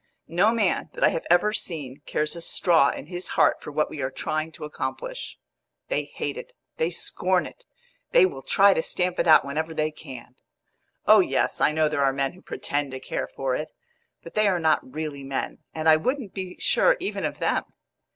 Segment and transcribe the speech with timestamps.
[0.27, 3.87] No man that I have ever seen cares a straw in his heart for what
[3.87, 5.37] we are trying to accomplish.
[5.89, 7.65] They hate it; they scorn it;
[8.09, 10.37] they will try to stamp it out whenever they can.
[11.05, 13.69] Oh yes, I know there are men who pretend to care for it;
[14.23, 17.65] but they are not really men, and I wouldn't be sure even of them!